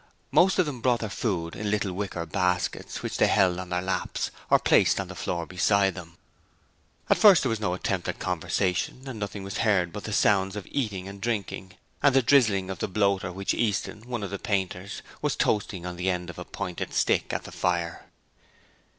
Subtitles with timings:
[0.31, 3.83] Most of them brought their food in little wicker baskets which they held on their
[3.83, 6.17] laps or placed on the floor beside them.
[7.07, 10.55] At first there was no attempt at conversation and nothing was heard but the sounds
[10.55, 14.39] of eating and drinking and the drizzling of the bloater which Easton, one of the
[14.39, 18.07] painters, was toasting on the end of a pointed stick at the fire.